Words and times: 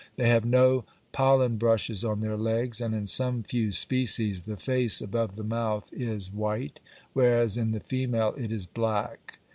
They 0.15 0.29
have 0.29 0.45
no 0.45 0.85
pollen 1.11 1.57
brushes 1.57 2.03
on 2.03 2.21
their 2.21 2.35
legs, 2.35 2.81
and 2.81 2.95
in 2.95 3.05
some 3.05 3.43
few 3.43 3.71
species 3.71 4.41
the 4.41 4.57
face 4.57 4.99
above 4.99 5.35
the 5.35 5.43
mouth 5.43 5.93
is 5.93 6.33
white, 6.33 6.79
whereas 7.13 7.55
in 7.55 7.69
the 7.69 7.81
female 7.81 8.33
it 8.35 8.51
is 8.51 8.65
black. 8.65 9.37